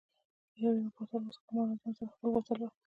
یو 0.63 0.73
یو 0.81 0.89
بوتل 0.95 1.21
و 1.23 1.29
څښه، 1.35 1.49
ما 1.55 1.61
له 1.69 1.75
ځان 1.81 1.91
سره 1.97 2.11
خپل 2.13 2.27
بوتل 2.33 2.57
واخیست. 2.59 2.79